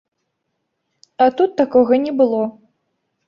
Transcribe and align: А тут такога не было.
А 1.27 1.27
тут 1.41 1.53
такога 1.61 1.93
не 2.05 2.13
было. 2.21 2.39